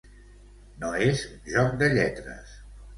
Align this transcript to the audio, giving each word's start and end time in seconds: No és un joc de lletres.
No 0.85 0.89
és 1.09 1.23
un 1.35 1.39
joc 1.57 1.79
de 1.85 1.95
lletres. 1.95 2.61